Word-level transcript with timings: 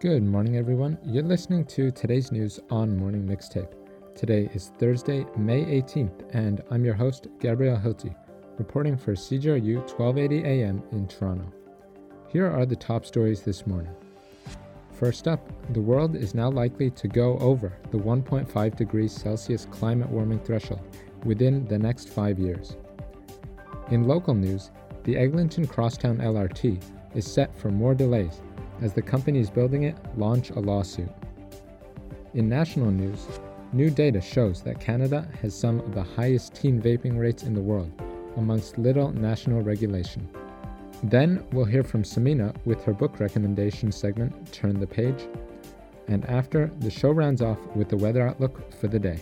Good 0.00 0.22
morning, 0.22 0.56
everyone. 0.56 0.96
You're 1.04 1.24
listening 1.24 1.64
to 1.64 1.90
today's 1.90 2.30
news 2.30 2.60
on 2.70 2.96
Morning 2.96 3.26
Mixtape. 3.26 3.72
Today 4.14 4.48
is 4.54 4.70
Thursday, 4.78 5.26
May 5.36 5.64
18th, 5.64 6.22
and 6.36 6.62
I'm 6.70 6.84
your 6.84 6.94
host, 6.94 7.26
Gabriel 7.40 7.76
Hilty, 7.76 8.14
reporting 8.58 8.96
for 8.96 9.16
CJRU 9.16 9.78
1280 9.78 10.44
AM 10.46 10.84
in 10.92 11.08
Toronto. 11.08 11.52
Here 12.28 12.48
are 12.48 12.64
the 12.64 12.76
top 12.76 13.06
stories 13.06 13.42
this 13.42 13.66
morning. 13.66 13.90
First 14.92 15.26
up, 15.26 15.50
the 15.72 15.80
world 15.80 16.14
is 16.14 16.32
now 16.32 16.48
likely 16.48 16.90
to 16.90 17.08
go 17.08 17.36
over 17.38 17.76
the 17.90 17.98
1.5 17.98 18.76
degrees 18.76 19.12
Celsius 19.12 19.64
climate 19.64 20.10
warming 20.10 20.38
threshold 20.38 20.96
within 21.24 21.64
the 21.64 21.76
next 21.76 22.08
five 22.08 22.38
years. 22.38 22.76
In 23.90 24.06
local 24.06 24.34
news, 24.34 24.70
the 25.02 25.16
Eglinton 25.16 25.66
Crosstown 25.66 26.18
LRT 26.18 26.80
is 27.16 27.26
set 27.26 27.52
for 27.58 27.72
more 27.72 27.96
delays 27.96 28.42
as 28.80 28.92
the 28.92 29.02
companies 29.02 29.50
building 29.50 29.84
it 29.84 29.96
launch 30.16 30.50
a 30.50 30.60
lawsuit. 30.60 31.10
In 32.34 32.48
national 32.48 32.90
news, 32.90 33.26
new 33.72 33.90
data 33.90 34.20
shows 34.20 34.62
that 34.62 34.80
Canada 34.80 35.28
has 35.40 35.54
some 35.54 35.80
of 35.80 35.94
the 35.94 36.02
highest 36.02 36.54
teen 36.54 36.80
vaping 36.80 37.18
rates 37.18 37.42
in 37.42 37.54
the 37.54 37.60
world, 37.60 37.90
amongst 38.36 38.78
little 38.78 39.10
national 39.12 39.62
regulation. 39.62 40.28
Then 41.02 41.44
we'll 41.52 41.64
hear 41.64 41.82
from 41.82 42.02
Samina 42.02 42.54
with 42.64 42.82
her 42.84 42.92
book 42.92 43.20
recommendation 43.20 43.92
segment, 43.92 44.52
Turn 44.52 44.80
the 44.80 44.86
Page. 44.86 45.28
And 46.08 46.24
after, 46.26 46.70
the 46.80 46.90
show 46.90 47.10
rounds 47.10 47.42
off 47.42 47.58
with 47.76 47.88
the 47.88 47.96
weather 47.96 48.26
outlook 48.26 48.72
for 48.72 48.88
the 48.88 48.98
day. 48.98 49.20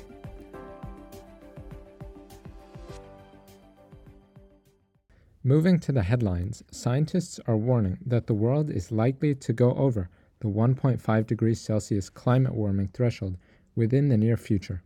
Moving 5.46 5.78
to 5.78 5.92
the 5.92 6.02
headlines, 6.02 6.64
scientists 6.72 7.38
are 7.46 7.56
warning 7.56 7.98
that 8.04 8.26
the 8.26 8.34
world 8.34 8.68
is 8.68 8.90
likely 8.90 9.32
to 9.36 9.52
go 9.52 9.74
over 9.74 10.10
the 10.40 10.48
1.5 10.48 11.24
degrees 11.24 11.60
Celsius 11.60 12.10
climate 12.10 12.52
warming 12.52 12.88
threshold 12.88 13.36
within 13.76 14.08
the 14.08 14.16
near 14.16 14.36
future. 14.36 14.82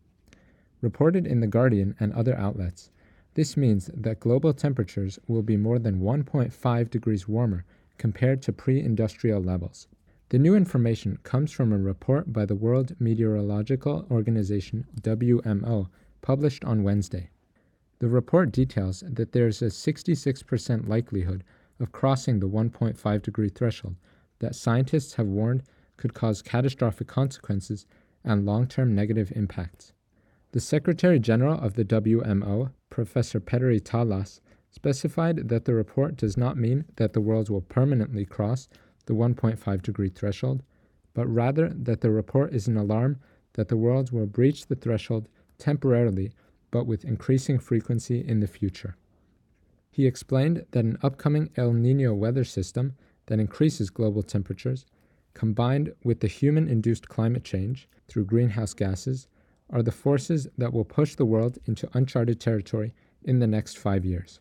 Reported 0.83 1.27
in 1.27 1.41
The 1.41 1.47
Guardian 1.47 1.95
and 1.99 2.13
other 2.13 2.37
outlets, 2.37 2.91
this 3.33 3.57
means 3.57 3.91
that 3.95 4.21
global 4.21 4.53
temperatures 4.53 5.19
will 5.27 5.41
be 5.41 5.57
more 5.57 5.79
than 5.79 6.03
1.5 6.03 6.91
degrees 6.91 7.27
warmer 7.27 7.65
compared 7.97 8.43
to 8.43 8.53
pre 8.53 8.83
industrial 8.83 9.41
levels. 9.41 9.89
The 10.29 10.39
new 10.39 10.55
information 10.55 11.21
comes 11.23 11.53
from 11.53 11.73
a 11.73 11.79
report 11.79 12.35
by 12.35 12.45
the 12.45 12.55
World 12.55 12.95
Meteorological 13.01 14.07
Organization, 14.11 14.87
WMO, 15.01 15.89
published 16.21 16.67
on 16.67 16.83
Wednesday. 16.83 17.31
The 18.01 18.09
report 18.09 18.51
details 18.51 19.05
that 19.07 19.33
there 19.33 19.47
is 19.47 19.61
a 19.61 19.67
66% 19.67 20.89
likelihood 20.89 21.45
of 21.79 21.93
crossing 21.93 22.41
the 22.41 22.49
1.5 22.49 23.23
degree 23.23 23.51
threshold 23.51 23.97
that 24.39 24.55
scientists 24.55 25.15
have 25.15 25.27
warned 25.27 25.63
could 25.99 26.15
cause 26.15 26.41
catastrophic 26.41 27.07
consequences 27.09 27.85
and 28.25 28.47
long 28.47 28.67
term 28.67 28.95
negative 28.95 29.31
impacts. 29.37 29.93
The 30.53 30.61
Secretary 30.61 31.19
General 31.19 31.61
of 31.61 31.75
the 31.75 31.85
WMO, 31.85 32.73
Professor 32.89 33.39
Petteri 33.39 33.81
Taalas, 33.81 34.41
specified 34.71 35.49
that 35.49 35.67
the 35.67 35.75
report 35.75 36.17
does 36.17 36.39
not 36.39 36.57
mean 36.57 36.87
that 36.97 37.13
the 37.13 37.21
world 37.21 37.51
will 37.51 37.61
permanently 37.61 38.25
cross 38.25 38.69
the 39.05 39.15
1.5 39.15 39.83
degree 39.83 40.09
threshold, 40.09 40.63
but 41.13 41.27
rather 41.27 41.69
that 41.69 42.01
the 42.01 42.11
report 42.11 42.55
is 42.55 42.67
an 42.67 42.79
alarm 42.79 43.21
that 43.55 43.69
the 43.69 43.77
world 43.77 44.11
will 44.11 44.27
breach 44.27 44.67
the 44.67 44.75
threshold 44.75 45.29
temporarily 45.59 46.33
but 46.71 46.87
with 46.87 47.05
increasing 47.05 47.59
frequency 47.59 48.27
in 48.27 48.41
the 48.41 48.47
future. 48.47 48.97
He 49.91 50.07
explained 50.07 50.67
that 50.71 50.85
an 50.85 50.99
upcoming 51.03 51.51
El 51.57 51.73
Nino 51.73 52.15
weather 52.15 52.45
system 52.45 52.95
that 53.27 53.41
increases 53.41 53.91
global 53.91 54.23
temperatures, 54.23 54.87
combined 55.35 55.93
with 56.05 56.21
the 56.21 56.29
human 56.29 56.69
induced 56.69 57.09
climate 57.09 57.45
change 57.45 57.89
through 58.09 58.25
greenhouse 58.25 58.75
gases, 58.75 59.27
are 59.69 59.83
the 59.83 59.93
forces 59.93 60.49
that 60.59 60.73
will 60.73 60.85
push 60.85 61.15
the 61.15 61.25
world 61.25 61.59
into 61.67 61.89
uncharted 61.95 62.41
territory 62.41 62.93
in 63.23 63.39
the 63.39 63.47
next 63.47 63.79
five 63.79 64.05
years. 64.05 64.41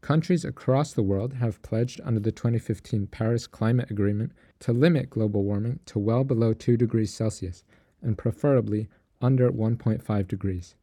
Countries 0.00 0.44
across 0.44 0.92
the 0.92 1.02
world 1.02 1.32
have 1.34 1.62
pledged 1.62 2.00
under 2.04 2.20
the 2.20 2.32
2015 2.32 3.06
Paris 3.06 3.46
Climate 3.46 3.90
Agreement 3.90 4.32
to 4.60 4.72
limit 4.72 5.08
global 5.08 5.42
warming 5.44 5.80
to 5.86 5.98
well 5.98 6.24
below 6.24 6.52
2 6.52 6.76
degrees 6.76 7.14
Celsius 7.14 7.64
and 8.02 8.18
preferably 8.18 8.88
under 9.22 9.50
1.5 9.50 10.28
degrees. 10.28 10.74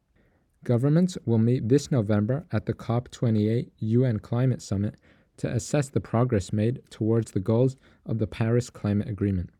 Governments 0.64 1.18
will 1.24 1.38
meet 1.38 1.68
this 1.68 1.90
November 1.90 2.46
at 2.52 2.66
the 2.66 2.72
COP28 2.72 3.70
UN 3.78 4.20
Climate 4.20 4.62
Summit 4.62 4.94
to 5.38 5.50
assess 5.50 5.88
the 5.88 6.00
progress 6.00 6.52
made 6.52 6.82
towards 6.88 7.32
the 7.32 7.40
goals 7.40 7.76
of 8.06 8.18
the 8.18 8.28
Paris 8.28 8.70
Climate 8.70 9.08
Agreement. 9.08 9.50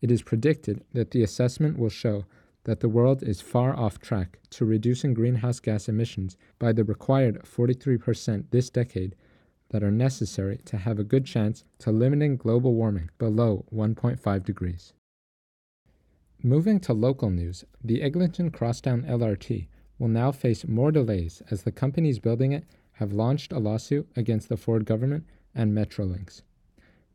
It 0.00 0.12
is 0.12 0.22
predicted 0.22 0.84
that 0.92 1.10
the 1.10 1.22
assessment 1.24 1.78
will 1.78 1.88
show 1.88 2.26
that 2.62 2.78
the 2.78 2.88
world 2.88 3.24
is 3.24 3.40
far 3.40 3.76
off 3.76 3.98
track 3.98 4.38
to 4.50 4.64
reducing 4.64 5.14
greenhouse 5.14 5.58
gas 5.58 5.88
emissions 5.88 6.36
by 6.60 6.72
the 6.72 6.84
required 6.84 7.42
43% 7.42 8.44
this 8.52 8.70
decade 8.70 9.16
that 9.70 9.82
are 9.82 9.90
necessary 9.90 10.60
to 10.66 10.76
have 10.76 11.00
a 11.00 11.04
good 11.04 11.24
chance 11.24 11.64
to 11.78 11.90
limiting 11.90 12.36
global 12.36 12.74
warming 12.74 13.10
below 13.18 13.64
1.5 13.74 14.44
degrees. 14.44 14.92
Moving 16.40 16.78
to 16.80 16.92
local 16.92 17.30
news, 17.30 17.64
the 17.82 18.02
Eglinton 18.02 18.50
Crosstown 18.50 19.02
LRT 19.02 19.66
will 20.02 20.08
now 20.08 20.32
face 20.32 20.66
more 20.66 20.90
delays 20.90 21.44
as 21.48 21.62
the 21.62 21.70
companies 21.70 22.18
building 22.18 22.50
it 22.50 22.64
have 22.94 23.12
launched 23.12 23.52
a 23.52 23.58
lawsuit 23.60 24.10
against 24.16 24.48
the 24.48 24.56
Ford 24.56 24.84
government 24.84 25.24
and 25.54 25.72
Metrolinx. 25.72 26.42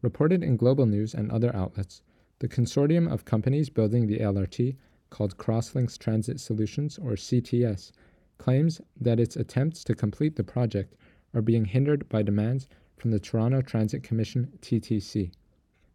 Reported 0.02 0.42
in 0.42 0.56
Global 0.56 0.86
News 0.86 1.14
and 1.14 1.30
other 1.30 1.54
outlets, 1.54 2.02
the 2.40 2.48
consortium 2.48 3.12
of 3.12 3.26
companies 3.26 3.70
building 3.70 4.08
the 4.08 4.20
LRT, 4.20 4.78
called 5.10 5.36
Crosslinks 5.36 5.98
Transit 5.98 6.40
Solutions 6.40 6.98
or 6.98 7.18
CTS, 7.18 7.92
claims 8.38 8.80
that 9.02 9.20
its 9.20 9.36
attempts 9.36 9.84
to 9.84 9.94
complete 9.94 10.38
the 10.38 10.46
project 10.46 10.96
are 11.34 11.42
being 11.42 11.66
hindered 11.66 12.08
by 12.08 12.22
demands 12.22 12.70
from 12.96 13.12
the 13.12 13.20
Toronto 13.20 13.62
Transit 13.62 14.02
Commission 14.02 14.58
TTC. 14.62 15.34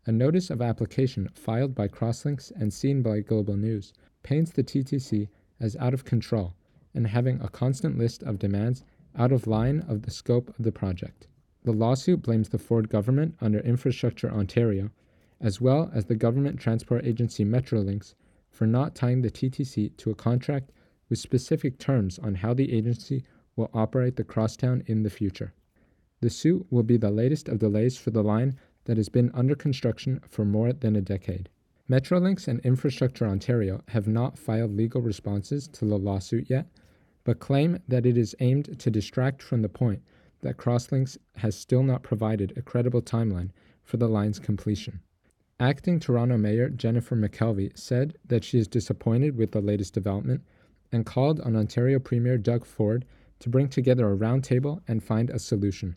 A 0.05 0.13
notice 0.13 0.51
of 0.51 0.61
application 0.61 1.31
filed 1.33 1.75
by 1.75 1.89
Crosslinks 1.89 2.53
and 2.55 2.71
seen 2.71 3.01
by 3.01 3.21
Global 3.21 3.57
News 3.57 3.95
paints 4.23 4.51
the 4.51 4.63
TTC 4.63 5.31
as 5.59 5.75
out 5.77 5.95
of 5.95 6.05
control 6.05 6.55
and 6.95 7.07
having 7.07 7.41
a 7.41 7.49
constant 7.49 7.99
list 7.99 8.23
of 8.23 8.39
demands 8.39 8.85
out 9.17 9.33
of 9.33 9.47
line 9.47 9.85
of 9.89 10.03
the 10.03 10.11
scope 10.11 10.49
of 10.59 10.65
the 10.65 10.73
project. 10.73 11.27
The 11.65 11.73
lawsuit 11.73 12.23
blames 12.23 12.49
the 12.49 12.59
Ford 12.59 12.89
government 12.89 13.37
under 13.41 13.61
Infrastructure 13.61 14.31
Ontario, 14.31 14.91
as 15.41 15.61
well 15.61 15.91
as 15.95 16.07
the 16.07 16.17
government 16.17 16.59
transport 16.59 17.05
agency 17.05 17.45
Metrolinx, 17.45 18.15
for 18.51 18.67
not 18.67 18.95
tying 18.95 19.23
the 19.23 19.31
TTC 19.31 19.97
to 19.97 20.11
a 20.11 20.15
contract 20.15 20.73
with 21.09 21.19
specific 21.19 21.79
terms 21.79 22.19
on 22.19 22.37
how 22.37 22.55
the 22.55 22.73
agency 22.73 23.25
will 23.57 23.71
operate 23.75 24.17
the 24.17 24.25
crosstown 24.25 24.83
in 24.87 25.03
the 25.03 25.11
future. 25.11 25.53
The 26.21 26.31
suit 26.31 26.67
will 26.71 26.83
be 26.83 26.97
the 26.97 27.11
latest 27.11 27.49
of 27.49 27.59
delays 27.59 27.99
for 27.99 28.11
the 28.11 28.23
line 28.23 28.57
that 28.85 28.97
has 28.97 29.09
been 29.09 29.31
under 29.35 29.55
construction 29.55 30.21
for 30.29 30.45
more 30.45 30.73
than 30.73 30.97
a 30.97 31.01
decade. 31.01 31.49
Metrolinx 31.91 32.49
and 32.49 32.61
Infrastructure 32.61 33.27
Ontario 33.27 33.83
have 33.89 34.09
not 34.09 34.39
filed 34.39 34.75
legal 34.75 35.01
responses 35.01 35.69
to 35.69 35.85
the 35.85 35.99
lawsuit 35.99 36.49
yet, 36.49 36.67
but 37.25 37.39
claim 37.39 37.79
that 37.89 38.07
it 38.07 38.17
is 38.17 38.35
aimed 38.41 38.79
to 38.79 38.91
distract 38.91 39.43
from 39.43 39.63
the 39.63 39.69
point 39.69 40.03
that 40.41 40.57
Crosslinks 40.57 41.17
has 41.37 41.57
still 41.57 41.83
not 41.83 42.03
provided 42.03 42.53
a 42.57 42.63
credible 42.63 43.03
timeline 43.03 43.51
for 43.85 43.97
the 43.97 44.09
line's 44.09 44.39
completion. 44.39 45.01
Acting 45.61 46.01
Toronto 46.01 46.37
Mayor 46.37 46.69
Jennifer 46.69 47.15
McKelvie 47.15 47.79
said 47.79 48.19
that 48.27 48.43
she 48.43 48.59
is 48.59 48.67
disappointed 48.67 49.37
with 49.37 49.53
the 49.53 49.61
latest 49.61 49.95
development 49.95 50.43
and 50.91 51.07
called 51.07 51.41
on 51.41 51.55
Ontario 51.55 51.99
Premier 51.99 52.37
Doug 52.37 52.65
Ford 52.65 53.05
to 53.39 53.49
bring 53.49 53.69
together 53.69 54.11
a 54.11 54.17
roundtable 54.17 54.81
and 54.89 55.03
find 55.03 55.31
a 55.31 55.39
solution. 55.39 55.97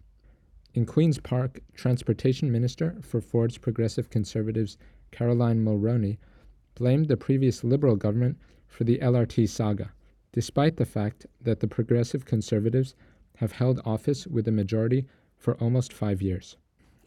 In 0.75 0.85
Queen's 0.85 1.19
Park, 1.19 1.61
Transportation 1.73 2.51
Minister 2.51 2.97
for 3.01 3.21
Ford's 3.21 3.57
Progressive 3.57 4.09
Conservatives 4.09 4.77
Caroline 5.11 5.63
Mulroney 5.63 6.17
blamed 6.75 7.07
the 7.07 7.17
previous 7.17 7.63
Liberal 7.63 7.95
government 7.95 8.37
for 8.67 8.83
the 8.83 8.99
LRT 8.99 9.49
saga 9.49 9.91
despite 10.35 10.75
the 10.75 10.85
fact 10.85 11.25
that 11.41 11.61
the 11.61 11.67
Progressive 11.67 12.25
Conservatives 12.25 12.93
have 13.37 13.53
held 13.53 13.79
office 13.85 14.27
with 14.27 14.45
a 14.49 14.51
majority 14.51 15.05
for 15.37 15.55
almost 15.55 15.93
five 15.93 16.21
years. 16.21 16.57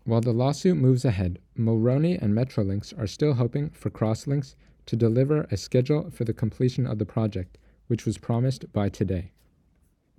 While 0.04 0.22
the 0.22 0.32
lawsuit 0.32 0.78
moves 0.78 1.04
ahead, 1.04 1.38
Mulroney 1.54 2.20
and 2.22 2.32
Metrolinx 2.32 2.98
are 2.98 3.06
still 3.06 3.34
hoping 3.34 3.68
for 3.68 3.90
Crosslinks 3.90 4.54
to 4.86 4.96
deliver 4.96 5.46
a 5.50 5.58
schedule 5.58 6.10
for 6.10 6.24
the 6.24 6.32
completion 6.32 6.86
of 6.86 6.98
the 6.98 7.04
project, 7.04 7.58
which 7.88 8.06
was 8.06 8.16
promised 8.16 8.72
by 8.72 8.88
today. 8.88 9.32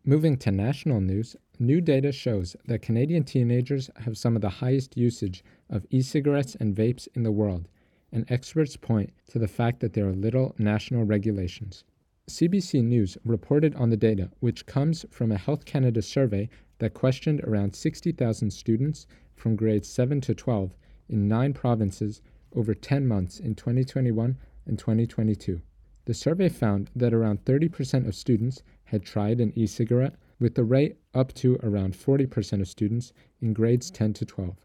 Moving 0.06 0.38
to 0.38 0.52
national 0.52 1.02
news, 1.02 1.36
new 1.58 1.82
data 1.82 2.12
shows 2.12 2.56
that 2.68 2.84
Canadian 2.84 3.24
teenagers 3.24 3.90
have 4.04 4.20
some 4.20 4.36
of 4.36 4.44
the 4.44 4.50
highest 4.62 4.96
usage 4.96 5.44
of 5.68 5.88
e 5.90 6.04
cigarettes 6.04 6.54
and 6.60 6.76
vapes 6.76 7.08
in 7.16 7.24
the 7.24 7.32
world, 7.32 7.68
and 8.12 8.30
experts 8.30 8.78
point 8.78 9.12
to 9.32 9.40
the 9.40 9.48
fact 9.48 9.80
that 9.80 9.94
there 9.94 10.08
are 10.08 10.14
little 10.14 10.54
national 10.60 11.06
regulations. 11.06 11.84
CBC 12.30 12.84
News 12.84 13.18
reported 13.26 13.74
on 13.74 13.90
the 13.90 13.98
data, 13.98 14.30
which 14.40 14.68
comes 14.68 15.04
from 15.10 15.32
a 15.32 15.38
Health 15.38 15.66
Canada 15.66 16.00
survey 16.02 16.48
that 16.78 16.94
questioned 16.94 17.42
around 17.42 17.76
60,000 17.76 18.52
students 18.52 19.08
from 19.36 19.56
grades 19.56 19.90
7 19.90 20.22
to 20.22 20.36
12 20.36 20.76
in 21.10 21.28
nine 21.28 21.54
provinces 21.54 22.22
over 22.56 22.76
10 22.76 23.08
months 23.08 23.40
in 23.40 23.56
2021 23.56 24.38
and 24.68 24.78
2022. 24.78 25.60
The 26.06 26.14
survey 26.14 26.50
found 26.50 26.92
that 26.96 27.14
around 27.14 27.46
30% 27.46 28.08
of 28.08 28.16
students 28.16 28.62
had 28.86 29.04
tried 29.04 29.42
an 29.42 29.52
e 29.56 29.66
cigarette, 29.66 30.16
with 30.40 30.54
the 30.54 30.64
rate 30.64 30.98
up 31.16 31.34
to 31.34 31.60
around 31.64 31.96
40% 31.96 32.62
of 32.62 32.68
students 32.68 33.12
in 33.42 33.54
grades 33.54 33.90
10 33.90 34.14
to 34.14 34.26
12. 34.26 34.56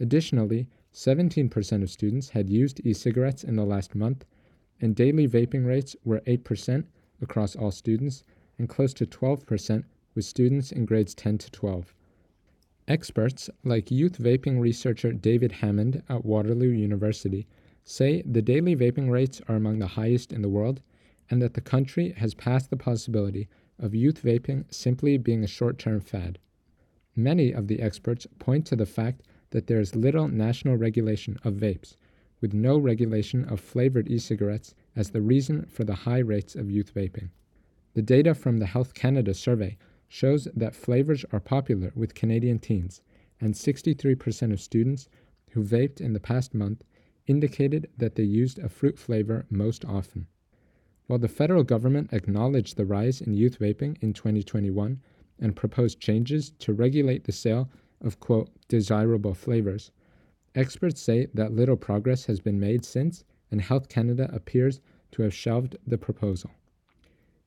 Additionally, 0.00 0.68
17% 0.92 1.82
of 1.82 1.90
students 1.90 2.30
had 2.30 2.50
used 2.50 2.84
e 2.84 2.92
cigarettes 2.92 3.44
in 3.44 3.54
the 3.54 3.64
last 3.64 3.94
month, 3.94 4.24
and 4.80 4.96
daily 4.96 5.28
vaping 5.28 5.64
rates 5.64 5.94
were 6.04 6.20
8% 6.26 6.84
across 7.22 7.56
all 7.56 7.70
students 7.70 8.24
and 8.58 8.68
close 8.68 8.92
to 8.94 9.06
12% 9.06 9.84
with 10.14 10.24
students 10.24 10.72
in 10.72 10.84
grades 10.84 11.14
10 11.14 11.38
to 11.38 11.50
12. 11.50 11.94
Experts, 12.88 13.48
like 13.64 13.90
youth 13.90 14.18
vaping 14.18 14.60
researcher 14.60 15.12
David 15.12 15.52
Hammond 15.52 16.02
at 16.08 16.24
Waterloo 16.24 16.68
University, 16.68 17.46
say 17.84 18.22
the 18.22 18.42
daily 18.42 18.76
vaping 18.76 19.10
rates 19.10 19.40
are 19.48 19.56
among 19.56 19.78
the 19.78 19.86
highest 19.86 20.32
in 20.32 20.42
the 20.42 20.48
world 20.48 20.82
and 21.30 21.40
that 21.40 21.54
the 21.54 21.60
country 21.60 22.12
has 22.18 22.34
passed 22.34 22.70
the 22.70 22.76
possibility 22.76 23.48
of 23.78 23.94
youth 23.94 24.22
vaping 24.22 24.64
simply 24.72 25.16
being 25.16 25.42
a 25.42 25.48
short 25.48 25.78
term 25.78 26.00
fad. 26.00 26.38
Many 27.16 27.52
of 27.52 27.68
the 27.68 27.80
experts 27.80 28.26
point 28.38 28.66
to 28.66 28.76
the 28.76 28.86
fact 28.86 29.22
that 29.50 29.66
there 29.66 29.80
is 29.80 29.94
little 29.94 30.28
national 30.28 30.76
regulation 30.76 31.38
of 31.44 31.54
vapes, 31.54 31.96
with 32.40 32.52
no 32.52 32.78
regulation 32.78 33.44
of 33.44 33.60
flavored 33.60 34.10
e 34.10 34.18
cigarettes 34.18 34.74
as 34.94 35.10
the 35.10 35.22
reason 35.22 35.66
for 35.66 35.84
the 35.84 35.94
high 35.94 36.18
rates 36.18 36.54
of 36.54 36.70
youth 36.70 36.94
vaping. 36.94 37.30
The 37.94 38.02
data 38.02 38.34
from 38.34 38.58
the 38.58 38.66
Health 38.66 38.94
Canada 38.94 39.34
survey 39.34 39.76
shows 40.08 40.48
that 40.54 40.74
flavors 40.74 41.24
are 41.32 41.40
popular 41.40 41.92
with 41.94 42.14
Canadian 42.14 42.58
teens, 42.58 43.00
and 43.40 43.54
63% 43.54 44.52
of 44.52 44.60
students 44.60 45.08
who 45.50 45.62
vaped 45.62 46.00
in 46.00 46.12
the 46.12 46.20
past 46.20 46.54
month 46.54 46.84
indicated 47.26 47.88
that 47.96 48.14
they 48.14 48.22
used 48.22 48.58
a 48.58 48.68
fruit 48.68 48.98
flavor 48.98 49.46
most 49.50 49.84
often. 49.84 50.26
While 51.06 51.18
the 51.18 51.28
federal 51.28 51.64
government 51.64 52.12
acknowledged 52.12 52.76
the 52.76 52.86
rise 52.86 53.20
in 53.20 53.34
youth 53.34 53.58
vaping 53.58 53.96
in 54.02 54.12
2021 54.12 55.00
and 55.38 55.56
proposed 55.56 56.00
changes 56.00 56.50
to 56.60 56.72
regulate 56.72 57.24
the 57.24 57.32
sale 57.32 57.70
of, 58.00 58.20
quote, 58.20 58.50
desirable 58.68 59.34
flavors, 59.34 59.90
experts 60.54 61.00
say 61.00 61.26
that 61.34 61.52
little 61.52 61.76
progress 61.76 62.26
has 62.26 62.40
been 62.40 62.60
made 62.60 62.84
since, 62.84 63.24
and 63.52 63.60
Health 63.62 63.88
Canada 63.88 64.28
appears 64.32 64.80
to 65.12 65.22
have 65.22 65.32
shelved 65.32 65.76
the 65.86 65.98
proposal. 65.98 66.50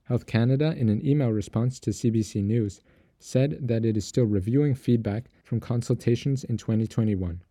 Health 0.04 0.28
Canada, 0.28 0.74
in 0.78 0.88
an 0.88 1.06
email 1.06 1.32
response 1.32 1.80
to 1.82 1.90
CBC 1.90 2.44
News, 2.44 2.80
said 3.20 3.68
that 3.68 3.84
it 3.84 3.98
is 3.98 4.06
still 4.06 4.26
reviewing 4.26 4.76
feedback 4.76 5.26
from 5.44 5.60
consultations 5.60 6.44
in 6.44 6.58
2021. 6.58 7.42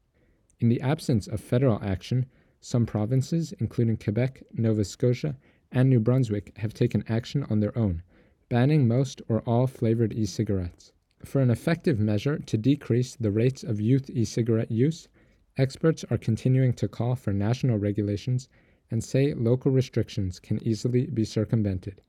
In 0.61 0.69
the 0.69 0.81
absence 0.81 1.27
of 1.27 1.41
federal 1.41 1.83
action, 1.83 2.27
some 2.61 2.87
provinces, 2.87 3.53
including 3.59 3.97
Quebec, 3.97 4.45
Nova 4.53 4.85
Scotia, 4.85 5.37
and 5.73 5.91
New 5.91 5.99
Brunswick 6.00 6.57
have 6.59 6.73
taken 6.73 7.05
action 7.09 7.45
on 7.50 7.59
their 7.59 7.77
own, 7.77 8.03
banning 8.49 8.87
most 8.87 9.21
or 9.29 9.41
all 9.41 9.67
flavored 9.67 10.12
e 10.12 10.25
cigarettes. 10.25 10.93
For 11.25 11.41
an 11.41 11.50
effective 11.50 11.99
measure 11.99 12.39
to 12.39 12.57
decrease 12.57 13.17
the 13.17 13.33
rates 13.33 13.65
of 13.65 13.81
youth 13.81 14.09
e 14.11 14.25
cigarette 14.25 14.71
use, 14.71 15.09
experts 15.56 16.05
are 16.11 16.19
continuing 16.19 16.73
to 16.73 16.89
call 16.89 17.15
for 17.15 17.33
national 17.33 17.79
regulations 17.79 18.49
and 18.91 19.03
say 19.03 19.35
local 19.35 19.71
restrictions 19.71 20.41
can 20.41 20.62
easily 20.67 21.06
be 21.06 21.25
circumvented. 21.25 22.01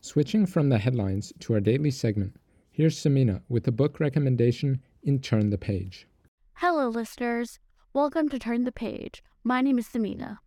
Switching 0.00 0.46
from 0.46 0.68
the 0.68 0.78
headlines 0.78 1.32
to 1.40 1.54
our 1.54 1.60
daily 1.60 1.90
segment, 1.90 2.34
here's 2.70 2.96
Samina 2.96 3.42
with 3.48 3.68
a 3.68 3.72
book 3.72 4.00
recommendation 4.00 4.80
in 5.02 5.18
Turn 5.18 5.50
the 5.50 5.58
Page. 5.58 6.06
Hello, 6.54 6.88
listeners. 6.88 7.58
Welcome 7.92 8.28
to 8.30 8.38
Turn 8.38 8.64
the 8.64 8.72
Page. 8.72 9.22
My 9.44 9.60
name 9.60 9.78
is 9.78 9.88
Samina. 9.88 10.38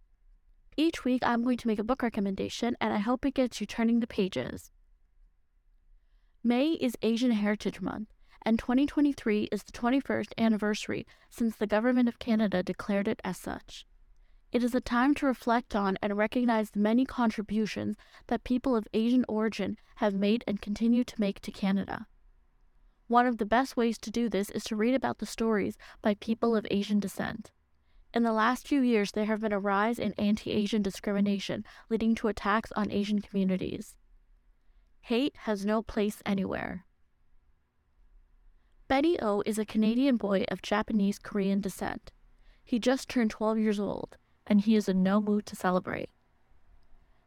Each 0.78 1.04
week, 1.04 1.22
I'm 1.24 1.44
going 1.44 1.58
to 1.58 1.68
make 1.68 1.80
a 1.80 1.84
book 1.84 2.02
recommendation, 2.02 2.76
and 2.82 2.94
I 2.94 3.00
hope 3.00 3.26
it 3.26 3.36
gets 3.36 3.60
you 3.60 3.68
turning 3.68 4.00
the 4.00 4.08
pages. 4.08 4.72
May 6.44 6.72
is 6.72 6.96
Asian 7.02 7.32
Heritage 7.32 7.82
Month, 7.82 8.08
and 8.44 8.58
2023 8.58 9.50
is 9.52 9.64
the 9.64 9.72
21st 9.72 10.34
anniversary 10.38 11.06
since 11.30 11.56
the 11.56 11.68
Government 11.68 12.10
of 12.10 12.20
Canada 12.20 12.64
declared 12.64 13.08
it 13.08 13.22
as 13.24 13.38
such. 13.38 13.86
It 14.52 14.64
is 14.64 14.76
a 14.76 14.82
time 14.82 15.16
to 15.16 15.26
reflect 15.26 15.76
on 15.76 15.98
and 16.02 16.18
recognize 16.18 16.72
the 16.72 16.80
many 16.80 17.06
contributions 17.06 17.96
that 18.28 18.44
people 18.44 18.76
of 18.76 18.88
Asian 18.94 19.24
origin 19.30 19.78
have 19.96 20.14
made 20.14 20.44
and 20.46 20.62
continue 20.62 21.04
to 21.06 21.20
make 21.20 21.40
to 21.42 21.52
Canada. 21.52 22.08
One 23.08 23.26
of 23.26 23.38
the 23.38 23.46
best 23.46 23.78
ways 23.78 23.98
to 24.00 24.12
do 24.12 24.30
this 24.30 24.50
is 24.50 24.64
to 24.66 24.76
read 24.76 24.94
about 24.94 25.20
the 25.20 25.26
stories 25.26 25.78
by 26.02 26.16
people 26.16 26.56
of 26.56 26.68
Asian 26.70 27.00
descent. 27.00 27.52
In 28.14 28.24
the 28.24 28.34
last 28.34 28.68
few 28.68 28.82
years, 28.82 29.12
there 29.12 29.26
have 29.26 29.40
been 29.40 29.54
a 29.54 29.60
rise 29.60 29.98
in 29.98 30.14
anti 30.14 30.52
Asian 30.52 30.82
discrimination, 30.82 31.64
leading 31.90 32.14
to 32.16 32.28
attacks 32.28 32.72
on 32.74 32.92
Asian 32.92 33.22
communities. 33.22 33.96
Hate 35.02 35.36
has 35.44 35.66
no 35.66 35.82
place 35.82 36.22
anywhere. 36.26 36.86
Benny 38.92 39.18
O 39.22 39.42
is 39.46 39.58
a 39.58 39.64
Canadian 39.64 40.18
boy 40.18 40.44
of 40.50 40.62
Japanese 40.62 41.18
Korean 41.18 41.62
descent. 41.62 42.12
He 42.62 42.78
just 42.78 43.08
turned 43.08 43.32
12 43.32 43.58
years 43.58 43.80
old, 43.80 44.18
and 44.46 44.60
he 44.60 44.76
is 44.76 44.90
in 44.90 45.02
no 45.02 45.22
mood 45.22 45.46
to 45.46 45.56
celebrate. 45.56 46.10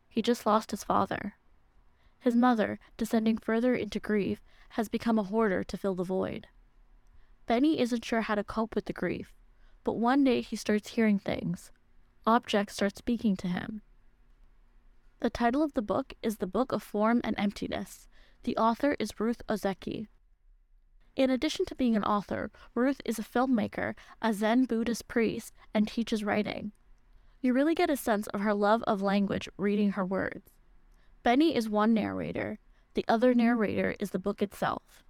He 0.07 0.21
just 0.21 0.45
lost 0.45 0.73
his 0.73 0.85
father. 0.85 1.37
His 2.19 2.37
mother, 2.37 2.79
descending 2.99 3.39
further 3.39 3.75
into 3.75 3.99
grief, 3.99 4.43
has 4.77 4.91
become 4.91 5.19
a 5.19 5.23
hoarder 5.23 5.65
to 5.65 5.77
fill 5.79 5.95
the 5.95 6.05
void. 6.05 6.49
Benny 7.47 7.81
isn't 7.81 8.05
sure 8.05 8.21
how 8.21 8.35
to 8.35 8.45
cope 8.45 8.75
with 8.75 8.85
the 8.85 8.93
grief, 8.93 9.33
but 9.85 9.97
one 9.97 10.23
day 10.23 10.43
he 10.43 10.57
starts 10.57 10.91
hearing 10.91 11.19
things. 11.19 11.73
Objects 12.27 12.75
start 12.75 12.99
speaking 12.99 13.39
to 13.39 13.49
him. 13.49 13.81
The 15.21 15.31
title 15.31 15.63
of 15.63 15.73
the 15.73 15.81
book 15.81 16.13
is 16.23 16.37
The 16.37 16.47
Book 16.47 16.73
of 16.73 16.83
Form 16.83 17.23
and 17.25 17.35
Emptiness. 17.39 18.07
The 18.43 18.55
author 18.59 18.97
is 18.99 19.19
Ruth 19.19 19.41
Ozeki. 19.49 20.09
In 21.17 21.31
addition 21.31 21.65
to 21.67 21.77
being 21.77 21.97
an 21.97 22.05
author, 22.05 22.51
Ruth 22.75 23.01
is 23.05 23.19
a 23.19 23.23
filmmaker, 23.23 23.95
a 24.21 24.33
Zen 24.33 24.65
Buddhist 24.65 25.07
priest, 25.07 25.55
and 25.73 25.87
teaches 25.87 26.25
writing. 26.25 26.73
You 27.41 27.53
really 27.53 27.75
get 27.75 27.91
a 27.91 27.97
sense 27.97 28.27
of 28.29 28.41
her 28.41 28.55
love 28.55 28.83
of 28.85 29.03
language 29.03 29.49
reading 29.57 29.93
her 29.93 30.05
words. 30.05 30.51
Benny 31.23 31.55
is 31.55 31.69
one 31.69 31.95
narrator, 31.95 32.59
the 32.95 33.05
other 33.07 33.35
narrator 33.35 33.95
is 34.01 34.11
the 34.11 34.19
book 34.19 34.43
itself. 34.43 35.05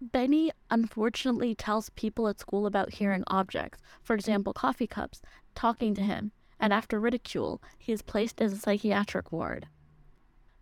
Benny 0.00 0.52
unfortunately 0.70 1.54
tells 1.54 1.90
people 1.90 2.28
at 2.28 2.38
school 2.38 2.66
about 2.66 2.94
hearing 2.94 3.24
objects, 3.28 3.80
for 4.02 4.14
example, 4.14 4.52
coffee 4.52 4.86
cups, 4.86 5.22
talking 5.54 5.94
to 5.94 6.02
him, 6.02 6.32
and 6.60 6.72
after 6.72 7.00
ridicule, 7.00 7.62
he 7.78 7.92
is 7.92 8.02
placed 8.02 8.40
in 8.40 8.52
a 8.52 8.56
psychiatric 8.56 9.32
ward. 9.32 9.68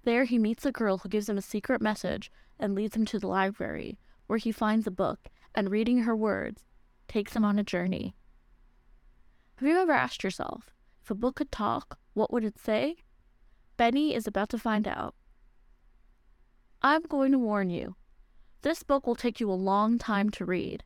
There, 0.05 0.25
he 0.25 0.39
meets 0.39 0.65
a 0.65 0.73
girl 0.73 0.99
who 0.99 1.09
gives 1.09 1.29
him 1.29 1.39
a 1.39 1.43
secret 1.43 1.83
message 1.83 2.31
and 2.59 2.75
leads 2.75 2.97
him 2.97 3.05
to 3.07 3.19
the 3.19 3.27
library, 3.27 3.99
where 4.27 4.39
he 4.39 4.53
finds 4.53 4.87
a 4.87 4.91
book 4.91 5.29
and, 5.55 5.71
reading 5.71 6.01
her 6.01 6.17
words, 6.17 6.65
takes 7.09 7.35
him 7.35 7.45
on 7.45 7.59
a 7.59 7.65
journey. 7.65 8.15
Have 9.57 9.69
you 9.69 9.79
ever 9.79 9.93
asked 9.93 10.25
yourself, 10.25 10.71
if 11.03 11.11
a 11.11 11.15
book 11.15 11.37
could 11.37 11.53
talk, 11.53 11.99
what 12.15 12.33
would 12.33 12.45
it 12.45 12.59
say? 12.59 12.97
Benny 13.77 14.15
is 14.15 14.27
about 14.27 14.49
to 14.51 14.59
find 14.59 14.89
out. 14.89 15.15
I'm 16.83 17.03
going 17.03 17.33
to 17.33 17.39
warn 17.39 17.71
you 17.71 17.97
this 18.63 18.83
book 18.83 19.07
will 19.07 19.15
take 19.15 19.41
you 19.41 19.51
a 19.51 19.53
long 19.53 19.99
time 19.99 20.31
to 20.31 20.45
read. 20.45 20.85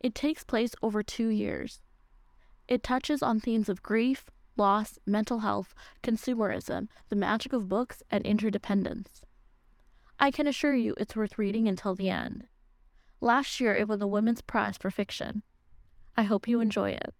It 0.00 0.14
takes 0.14 0.44
place 0.44 0.74
over 0.82 1.02
two 1.02 1.28
years. 1.28 1.82
It 2.66 2.82
touches 2.82 3.22
on 3.22 3.38
themes 3.38 3.68
of 3.68 3.82
grief, 3.82 4.30
loss, 4.56 4.98
mental 5.06 5.40
health, 5.40 5.74
consumerism, 6.02 6.88
the 7.10 7.16
magic 7.16 7.52
of 7.52 7.68
books, 7.68 8.02
and 8.10 8.24
interdependence. 8.24 9.22
I 10.20 10.30
can 10.30 10.46
assure 10.46 10.74
you 10.74 10.94
it's 10.96 11.14
worth 11.14 11.38
reading 11.38 11.68
until 11.68 11.94
the 11.94 12.10
end. 12.10 12.46
Last 13.20 13.60
year, 13.60 13.74
it 13.74 13.88
won 13.88 13.98
the 13.98 14.06
Women's 14.06 14.40
Prize 14.40 14.76
for 14.76 14.90
Fiction. 14.90 15.42
I 16.16 16.22
hope 16.22 16.48
you 16.48 16.60
enjoy 16.60 16.90
it. 16.90 17.14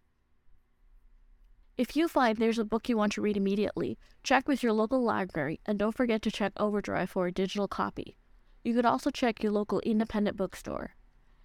If 1.77 1.95
you 1.95 2.09
find 2.09 2.39
there's 2.39 2.59
a 2.59 2.65
book 2.65 2.89
you 2.89 2.97
want 2.97 3.13
to 3.13 3.23
read 3.23 3.37
immediately, 3.37 3.99
check 4.25 4.49
with 4.49 4.65
your 4.65 4.73
local 4.73 5.01
library 5.01 5.61
and 5.65 5.79
don't 5.79 5.95
forget 5.95 6.23
to 6.23 6.31
check 6.31 6.53
Overdrive 6.57 7.11
for 7.11 7.29
a 7.29 7.33
digital 7.33 7.69
copy. 7.69 8.17
You 8.65 8.75
could 8.75 8.85
also 8.85 9.11
check 9.11 9.43
your 9.45 9.53
local 9.53 9.79
independent 9.81 10.37
bookstore. 10.37 10.97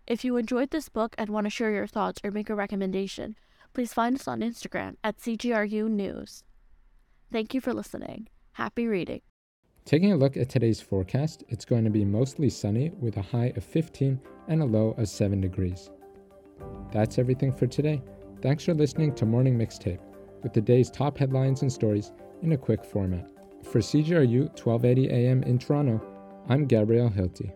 If 0.08 0.26
you 0.26 0.36
enjoyed 0.38 0.72
this 0.72 0.90
book 0.90 1.14
and 1.20 1.30
want 1.30 1.46
to 1.46 1.52
share 1.52 1.72
your 1.72 1.86
thoughts 1.86 2.20
or 2.24 2.32
make 2.32 2.50
a 2.50 2.56
recommendation, 2.56 3.36
please 3.74 3.94
find 3.94 4.16
us 4.16 4.28
on 4.28 4.42
Instagram 4.42 4.96
at 5.04 5.20
CJRU 5.20 5.88
News. 5.88 6.44
Thank 7.32 7.54
you 7.54 7.62
for 7.62 7.74
listening. 7.74 8.28
Happy 8.54 8.88
reading. 8.88 9.22
Taking 9.86 10.14
a 10.14 10.18
look 10.18 10.38
at 10.38 10.48
today's 10.48 10.80
forecast, 10.80 11.44
it's 11.50 11.66
going 11.66 11.84
to 11.84 11.90
be 11.90 12.06
mostly 12.06 12.50
sunny 12.50 12.92
with 13.02 13.18
a 13.18 13.22
high 13.22 13.52
of 13.58 13.66
15 13.66 14.18
and 14.48 14.62
a 14.62 14.66
low 14.66 14.92
of 14.98 15.10
7 15.10 15.42
degrees. 15.42 15.90
That's 16.94 17.20
everything 17.20 17.52
for 17.52 17.68
today. 17.68 18.02
Thanks 18.42 18.64
for 18.64 18.74
listening 18.74 19.14
to 19.16 19.26
Morning 19.26 19.58
Mixtape 19.58 20.00
with 20.42 20.54
the 20.54 20.62
day's 20.62 20.90
top 20.90 21.18
headlines 21.18 21.64
and 21.64 21.72
stories 21.72 22.14
in 22.42 22.54
a 22.54 22.58
quick 22.58 22.86
format. 22.86 23.30
For 23.64 23.80
CJRU 23.80 24.58
1280 24.58 25.10
AM 25.10 25.44
in 25.44 25.60
Toronto, 25.60 26.02
I'm 26.48 26.66
Gabriel 26.66 27.10
Hilty. 27.10 27.52